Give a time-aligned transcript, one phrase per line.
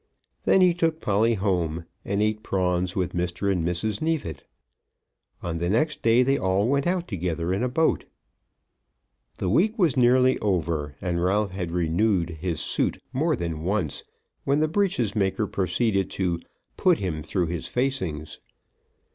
[0.45, 3.51] Then he took Polly home, and eat prawns with Mr.
[3.51, 4.01] and Mrs.
[4.01, 4.43] Neefit.
[5.43, 8.05] On the next day they all went out together in a boat.
[9.37, 14.03] The week was nearly over, and Ralph had renewed his suit more than once,
[14.43, 16.39] when the breeches maker proceeded to
[16.77, 18.39] "put him through his facings."